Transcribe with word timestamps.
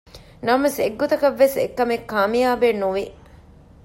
ނަމަވެސް 0.45 0.79
އެއްގޮތަކަށްވެސް 0.81 1.55
އެކަމެއް 1.61 2.05
ކާމިޔާބެއް 2.11 2.79
ނުވި 2.81 3.05